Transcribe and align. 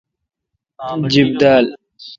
جِیب 1.11 1.29
دال۔ 1.39 1.65